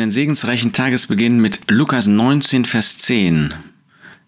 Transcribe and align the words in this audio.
einen 0.00 0.12
segensreichen 0.12 0.72
Tagesbeginn 0.72 1.40
mit 1.40 1.62
Lukas 1.68 2.06
19, 2.06 2.64
Vers 2.64 2.98
10. 2.98 3.52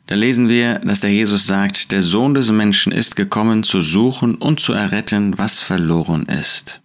Da 0.06 0.16
lesen 0.16 0.48
wir, 0.48 0.80
dass 0.80 0.98
der 0.98 1.12
Jesus 1.12 1.46
sagt, 1.46 1.92
der 1.92 2.02
Sohn 2.02 2.34
des 2.34 2.50
Menschen 2.50 2.90
ist 2.90 3.14
gekommen, 3.14 3.62
zu 3.62 3.80
suchen 3.80 4.34
und 4.34 4.58
zu 4.58 4.72
erretten, 4.72 5.38
was 5.38 5.62
verloren 5.62 6.24
ist. 6.26 6.80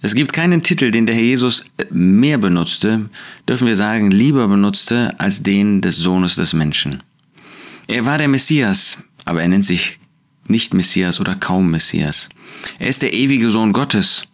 Es 0.00 0.14
gibt 0.14 0.32
keinen 0.32 0.62
Titel, 0.62 0.92
den 0.92 1.06
der 1.06 1.16
Herr 1.16 1.24
Jesus 1.24 1.64
mehr 1.90 2.38
benutzte, 2.38 3.10
dürfen 3.48 3.66
wir 3.66 3.74
sagen, 3.74 4.12
lieber 4.12 4.46
benutzte, 4.46 5.18
als 5.18 5.42
den 5.42 5.80
des 5.80 5.96
Sohnes 5.96 6.36
des 6.36 6.52
Menschen. 6.52 7.02
Er 7.88 8.04
war 8.04 8.18
der 8.18 8.28
Messias, 8.28 8.98
aber 9.24 9.42
er 9.42 9.48
nennt 9.48 9.64
sich 9.64 9.98
nicht 10.46 10.72
Messias 10.72 11.18
oder 11.18 11.34
kaum 11.34 11.72
Messias. 11.72 12.28
Er 12.78 12.88
ist 12.88 13.02
der 13.02 13.12
ewige 13.12 13.50
Sohn 13.50 13.72
Gottes, 13.72 14.28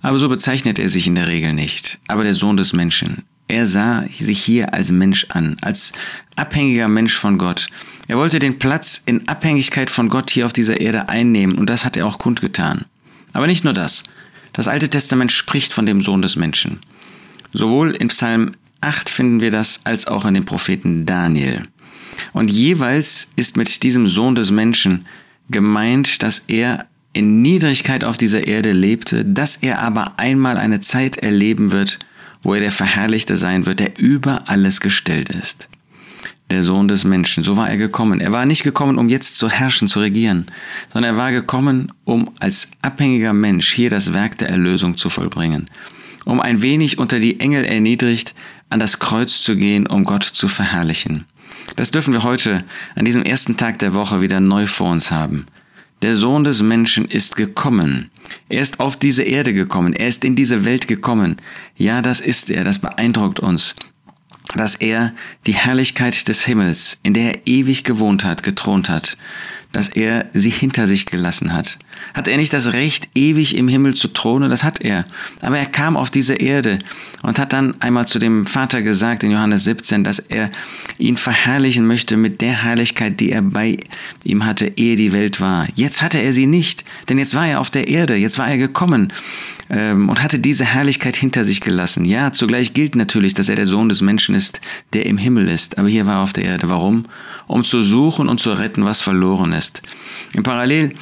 aber 0.00 0.18
so 0.18 0.28
bezeichnet 0.28 0.78
er 0.78 0.88
sich 0.88 1.06
in 1.06 1.14
der 1.14 1.28
Regel 1.28 1.52
nicht, 1.52 1.98
aber 2.08 2.24
der 2.24 2.34
Sohn 2.34 2.56
des 2.56 2.72
Menschen. 2.72 3.24
Er 3.48 3.66
sah 3.66 4.04
sich 4.18 4.42
hier 4.42 4.74
als 4.74 4.90
Mensch 4.90 5.26
an, 5.30 5.56
als 5.62 5.92
abhängiger 6.36 6.86
Mensch 6.86 7.16
von 7.16 7.38
Gott. 7.38 7.68
Er 8.06 8.18
wollte 8.18 8.38
den 8.38 8.58
Platz 8.58 9.02
in 9.06 9.26
Abhängigkeit 9.26 9.90
von 9.90 10.10
Gott 10.10 10.30
hier 10.30 10.44
auf 10.44 10.52
dieser 10.52 10.80
Erde 10.80 11.08
einnehmen 11.08 11.56
und 11.56 11.70
das 11.70 11.84
hat 11.84 11.96
er 11.96 12.06
auch 12.06 12.18
kundgetan. 12.18 12.84
Aber 13.32 13.46
nicht 13.46 13.64
nur 13.64 13.72
das. 13.72 14.04
Das 14.52 14.68
Alte 14.68 14.90
Testament 14.90 15.32
spricht 15.32 15.72
von 15.72 15.86
dem 15.86 16.02
Sohn 16.02 16.20
des 16.20 16.36
Menschen. 16.36 16.80
Sowohl 17.52 17.92
in 17.92 18.08
Psalm 18.08 18.52
8 18.80 19.08
finden 19.08 19.40
wir 19.40 19.50
das 19.50 19.80
als 19.84 20.06
auch 20.06 20.26
in 20.26 20.34
dem 20.34 20.44
Propheten 20.44 21.06
Daniel. 21.06 21.66
Und 22.32 22.50
jeweils 22.50 23.28
ist 23.36 23.56
mit 23.56 23.82
diesem 23.82 24.06
Sohn 24.06 24.34
des 24.34 24.50
Menschen 24.50 25.06
gemeint, 25.50 26.22
dass 26.22 26.44
er 26.48 26.86
in 27.12 27.42
Niedrigkeit 27.42 28.04
auf 28.04 28.16
dieser 28.16 28.46
Erde 28.46 28.72
lebte, 28.72 29.24
dass 29.24 29.56
er 29.56 29.80
aber 29.80 30.18
einmal 30.18 30.56
eine 30.56 30.80
Zeit 30.80 31.16
erleben 31.16 31.70
wird, 31.70 31.98
wo 32.42 32.54
er 32.54 32.60
der 32.60 32.72
Verherrlichte 32.72 33.36
sein 33.36 33.66
wird, 33.66 33.80
der 33.80 33.98
über 33.98 34.48
alles 34.48 34.80
gestellt 34.80 35.30
ist. 35.30 35.68
Der 36.50 36.62
Sohn 36.62 36.88
des 36.88 37.04
Menschen, 37.04 37.42
so 37.42 37.56
war 37.56 37.68
er 37.68 37.76
gekommen. 37.76 38.20
Er 38.20 38.32
war 38.32 38.46
nicht 38.46 38.62
gekommen, 38.62 38.96
um 38.96 39.10
jetzt 39.10 39.36
zu 39.36 39.50
herrschen, 39.50 39.86
zu 39.86 40.00
regieren, 40.00 40.46
sondern 40.92 41.14
er 41.14 41.18
war 41.18 41.30
gekommen, 41.30 41.92
um 42.04 42.30
als 42.40 42.70
abhängiger 42.80 43.34
Mensch 43.34 43.70
hier 43.72 43.90
das 43.90 44.14
Werk 44.14 44.38
der 44.38 44.48
Erlösung 44.48 44.96
zu 44.96 45.10
vollbringen, 45.10 45.68
um 46.24 46.40
ein 46.40 46.62
wenig 46.62 46.98
unter 46.98 47.18
die 47.18 47.40
Engel 47.40 47.64
erniedrigt 47.64 48.34
an 48.70 48.80
das 48.80 48.98
Kreuz 48.98 49.42
zu 49.42 49.56
gehen, 49.56 49.86
um 49.86 50.04
Gott 50.04 50.24
zu 50.24 50.48
verherrlichen. 50.48 51.26
Das 51.76 51.90
dürfen 51.90 52.14
wir 52.14 52.22
heute 52.22 52.64
an 52.94 53.04
diesem 53.04 53.24
ersten 53.24 53.56
Tag 53.56 53.78
der 53.78 53.92
Woche 53.92 54.20
wieder 54.22 54.40
neu 54.40 54.66
vor 54.66 54.90
uns 54.90 55.10
haben. 55.10 55.46
Der 56.02 56.14
Sohn 56.14 56.44
des 56.44 56.62
Menschen 56.62 57.06
ist 57.06 57.34
gekommen. 57.36 58.10
Er 58.48 58.62
ist 58.62 58.78
auf 58.78 58.96
diese 58.96 59.24
Erde 59.24 59.52
gekommen. 59.52 59.92
Er 59.94 60.06
ist 60.06 60.24
in 60.24 60.36
diese 60.36 60.64
Welt 60.64 60.86
gekommen. 60.86 61.36
Ja, 61.76 62.02
das 62.02 62.20
ist 62.20 62.50
er. 62.50 62.62
Das 62.62 62.78
beeindruckt 62.78 63.40
uns. 63.40 63.74
Dass 64.54 64.76
er 64.76 65.12
die 65.46 65.54
Herrlichkeit 65.54 66.28
des 66.28 66.44
Himmels, 66.44 66.98
in 67.02 67.14
der 67.14 67.34
er 67.34 67.46
ewig 67.46 67.84
gewohnt 67.84 68.24
hat, 68.24 68.42
gethront 68.42 68.88
hat, 68.88 69.18
dass 69.72 69.88
er 69.88 70.26
sie 70.32 70.50
hinter 70.50 70.86
sich 70.86 71.06
gelassen 71.06 71.52
hat. 71.52 71.78
Hat 72.14 72.28
er 72.28 72.36
nicht 72.36 72.52
das 72.52 72.72
Recht, 72.72 73.08
ewig 73.14 73.56
im 73.56 73.68
Himmel 73.68 73.94
zu 73.94 74.08
thronen? 74.08 74.50
Das 74.50 74.64
hat 74.64 74.80
er. 74.80 75.04
Aber 75.42 75.58
er 75.58 75.66
kam 75.66 75.96
auf 75.96 76.10
diese 76.10 76.34
Erde 76.34 76.78
und 77.22 77.38
hat 77.38 77.52
dann 77.52 77.74
einmal 77.80 78.06
zu 78.06 78.18
dem 78.18 78.46
Vater 78.46 78.82
gesagt 78.82 79.24
in 79.24 79.30
Johannes 79.30 79.64
17, 79.64 80.04
dass 80.04 80.20
er 80.20 80.48
ihn 80.98 81.16
verherrlichen 81.16 81.86
möchte 81.86 82.16
mit 82.16 82.40
der 82.40 82.64
Herrlichkeit, 82.64 83.20
die 83.20 83.30
er 83.30 83.42
bei 83.42 83.78
ihm 84.24 84.46
hatte, 84.46 84.72
ehe 84.76 84.96
die 84.96 85.12
Welt 85.12 85.40
war. 85.40 85.66
Jetzt 85.74 86.02
hatte 86.02 86.18
er 86.18 86.32
sie 86.32 86.46
nicht, 86.46 86.84
denn 87.08 87.18
jetzt 87.18 87.34
war 87.34 87.46
er 87.46 87.60
auf 87.60 87.70
der 87.70 87.88
Erde, 87.88 88.14
jetzt 88.14 88.38
war 88.38 88.48
er 88.48 88.58
gekommen 88.58 89.12
ähm, 89.70 90.08
und 90.08 90.22
hatte 90.22 90.38
diese 90.38 90.64
Herrlichkeit 90.64 91.16
hinter 91.16 91.44
sich 91.44 91.60
gelassen. 91.60 92.04
Ja, 92.04 92.32
zugleich 92.32 92.74
gilt 92.74 92.94
natürlich, 92.94 93.34
dass 93.34 93.48
er 93.48 93.56
der 93.56 93.66
Sohn 93.66 93.88
des 93.88 94.00
Menschen 94.00 94.34
ist, 94.34 94.60
der 94.92 95.06
im 95.06 95.18
Himmel 95.18 95.48
ist. 95.48 95.78
Aber 95.78 95.88
hier 95.88 96.06
war 96.06 96.16
er 96.16 96.22
auf 96.22 96.32
der 96.32 96.44
Erde. 96.44 96.68
Warum? 96.68 97.04
Um 97.46 97.64
zu 97.64 97.82
suchen 97.82 98.28
und 98.28 98.40
zu 98.40 98.52
retten, 98.52 98.84
was 98.84 99.00
verloren 99.00 99.52
ist. 99.52 99.82
Im 100.34 100.42
Parallel 100.42 100.94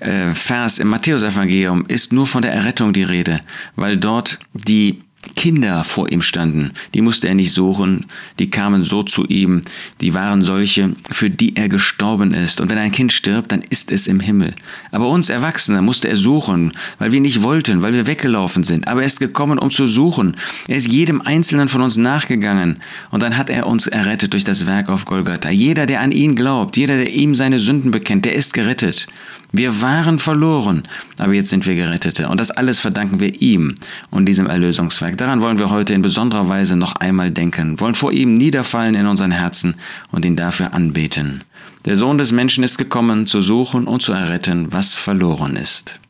äh, 0.00 0.34
Vers 0.34 0.78
im 0.78 0.88
Matthäusevangelium 0.88 1.86
ist 1.86 2.12
nur 2.12 2.26
von 2.26 2.42
der 2.42 2.52
Errettung 2.52 2.92
die 2.92 3.04
Rede, 3.04 3.40
weil 3.76 3.96
dort 3.96 4.38
die 4.52 5.00
Kinder 5.36 5.84
vor 5.84 6.10
ihm 6.10 6.22
standen. 6.22 6.72
Die 6.94 7.00
musste 7.00 7.28
er 7.28 7.34
nicht 7.34 7.52
suchen, 7.52 8.06
die 8.38 8.50
kamen 8.50 8.82
so 8.82 9.02
zu 9.02 9.26
ihm, 9.26 9.62
die 10.00 10.14
waren 10.14 10.42
solche, 10.42 10.94
für 11.10 11.30
die 11.30 11.56
er 11.56 11.68
gestorben 11.68 12.34
ist. 12.34 12.60
Und 12.60 12.70
wenn 12.70 12.78
ein 12.78 12.92
Kind 12.92 13.12
stirbt, 13.12 13.52
dann 13.52 13.62
ist 13.70 13.90
es 13.90 14.06
im 14.06 14.20
Himmel. 14.20 14.54
Aber 14.90 15.08
uns 15.08 15.30
Erwachsene 15.30 15.80
musste 15.80 16.08
er 16.08 16.16
suchen, 16.16 16.72
weil 16.98 17.12
wir 17.12 17.20
nicht 17.20 17.42
wollten, 17.42 17.82
weil 17.82 17.92
wir 17.92 18.06
weggelaufen 18.06 18.64
sind. 18.64 18.88
Aber 18.88 19.00
er 19.00 19.06
ist 19.06 19.20
gekommen, 19.20 19.58
um 19.58 19.70
zu 19.70 19.86
suchen. 19.86 20.36
Er 20.68 20.76
ist 20.76 20.88
jedem 20.88 21.22
Einzelnen 21.22 21.68
von 21.68 21.82
uns 21.82 21.96
nachgegangen. 21.96 22.78
Und 23.10 23.22
dann 23.22 23.36
hat 23.36 23.48
er 23.48 23.66
uns 23.66 23.86
errettet 23.86 24.32
durch 24.32 24.44
das 24.44 24.66
Werk 24.66 24.88
auf 24.88 25.04
Golgatha. 25.04 25.50
Jeder, 25.50 25.86
der 25.86 26.00
an 26.00 26.12
ihn 26.12 26.36
glaubt, 26.36 26.76
jeder, 26.76 26.96
der 26.96 27.10
ihm 27.10 27.34
seine 27.34 27.58
Sünden 27.58 27.90
bekennt, 27.90 28.24
der 28.24 28.34
ist 28.34 28.54
gerettet. 28.54 29.06
Wir 29.54 29.82
waren 29.82 30.18
verloren, 30.18 30.82
aber 31.18 31.34
jetzt 31.34 31.50
sind 31.50 31.66
wir 31.66 31.74
Gerettete. 31.74 32.28
Und 32.30 32.40
das 32.40 32.50
alles 32.50 32.80
verdanken 32.80 33.20
wir 33.20 33.42
ihm 33.42 33.74
und 34.10 34.24
diesem 34.24 34.46
Erlösungswerk. 34.46 35.11
Daran 35.16 35.42
wollen 35.42 35.58
wir 35.58 35.70
heute 35.70 35.92
in 35.92 36.02
besonderer 36.02 36.48
Weise 36.48 36.74
noch 36.76 36.96
einmal 36.96 37.30
denken, 37.30 37.78
wollen 37.80 37.94
vor 37.94 38.12
ihm 38.12 38.34
niederfallen 38.34 38.94
in 38.94 39.06
unseren 39.06 39.30
Herzen 39.30 39.74
und 40.10 40.24
ihn 40.24 40.36
dafür 40.36 40.72
anbeten. 40.72 41.42
Der 41.84 41.96
Sohn 41.96 42.16
des 42.16 42.32
Menschen 42.32 42.64
ist 42.64 42.78
gekommen, 42.78 43.26
zu 43.26 43.40
suchen 43.40 43.86
und 43.86 44.02
zu 44.02 44.12
erretten, 44.12 44.72
was 44.72 44.94
verloren 44.94 45.56
ist. 45.56 46.00